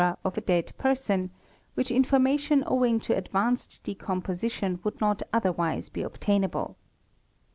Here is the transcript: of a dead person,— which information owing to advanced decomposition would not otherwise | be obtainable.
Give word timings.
of 0.25 0.35
a 0.35 0.41
dead 0.41 0.73
person,— 0.79 1.29
which 1.75 1.91
information 1.91 2.63
owing 2.65 2.99
to 2.99 3.15
advanced 3.15 3.83
decomposition 3.83 4.79
would 4.83 4.99
not 4.99 5.21
otherwise 5.31 5.89
| 5.89 5.89
be 5.89 6.01
obtainable. 6.01 6.75